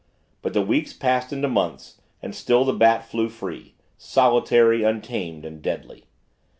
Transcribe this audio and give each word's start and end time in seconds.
But 0.41 0.53
the 0.53 0.63
weeks 0.63 0.93
passed 0.93 1.31
into 1.31 1.47
months 1.47 2.01
and 2.23 2.33
still 2.33 2.65
the 2.65 2.73
Bat 2.73 3.07
flew 3.07 3.29
free, 3.29 3.75
solitary, 3.99 4.81
untamed, 4.81 5.45
and 5.45 5.61
deadly. 5.61 6.05